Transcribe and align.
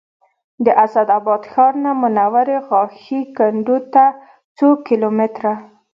د 0.65 0.67
اسداباد 0.85 1.41
ښار 1.51 1.73
نه 1.83 1.91
منورې 2.01 2.57
غاښي 2.67 3.21
کنډو 3.37 3.77
ته 3.93 4.03
څو 4.57 4.67
کیلو 4.85 5.09
متره 5.17 5.53